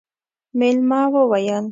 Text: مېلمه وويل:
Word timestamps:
مېلمه 0.59 1.01
وويل: 1.13 1.65